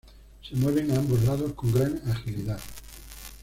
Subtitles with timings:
[0.41, 2.59] Se mueven a ambos lados con gran agilidad.